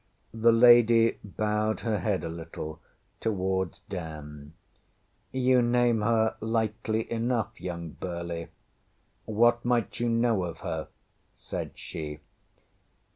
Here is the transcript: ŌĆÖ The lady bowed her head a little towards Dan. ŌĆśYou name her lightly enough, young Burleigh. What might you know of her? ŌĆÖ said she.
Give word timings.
ŌĆÖ 0.35 0.41
The 0.41 0.51
lady 0.51 1.19
bowed 1.23 1.81
her 1.81 1.99
head 1.99 2.23
a 2.23 2.27
little 2.29 2.81
towards 3.19 3.81
Dan. 3.81 4.53
ŌĆśYou 5.31 5.63
name 5.63 6.01
her 6.01 6.35
lightly 6.39 7.11
enough, 7.11 7.61
young 7.61 7.91
Burleigh. 7.91 8.47
What 9.25 9.63
might 9.63 9.99
you 9.99 10.09
know 10.09 10.43
of 10.45 10.61
her? 10.61 10.85
ŌĆÖ 10.85 10.87
said 11.37 11.71
she. 11.75 12.19